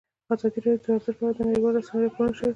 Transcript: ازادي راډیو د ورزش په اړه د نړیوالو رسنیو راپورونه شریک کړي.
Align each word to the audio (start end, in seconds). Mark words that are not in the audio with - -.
ازادي 0.33 0.59
راډیو 0.65 0.83
د 0.83 0.87
ورزش 0.91 1.15
په 1.17 1.23
اړه 1.23 1.35
د 1.35 1.39
نړیوالو 1.49 1.79
رسنیو 1.81 2.03
راپورونه 2.05 2.33
شریک 2.37 2.41
کړي. 2.47 2.49